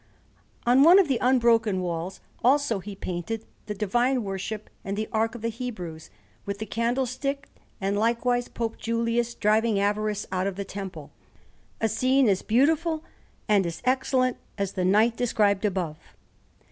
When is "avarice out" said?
9.79-10.47